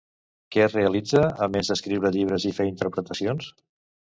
Què 0.53 0.63
realitza, 0.69 1.21
a 1.47 1.49
més 1.57 1.69
d'escriure 1.73 2.13
llibres 2.17 2.49
i 2.53 2.55
fer 2.61 2.67
interpretacions? 2.71 3.53